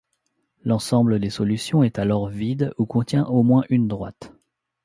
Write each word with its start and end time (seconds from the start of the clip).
L'ensemble 0.63 1.19
des 1.19 1.29
solutions 1.29 1.83
est 1.83 1.99
alors 1.99 2.27
vide 2.27 2.73
ou 2.79 2.87
contient 2.87 3.25
au 3.25 3.43
moins 3.43 3.65
une 3.69 3.87
droite. 3.87 4.33